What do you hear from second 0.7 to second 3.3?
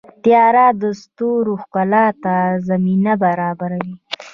د ستورو ښکلا ته زمینه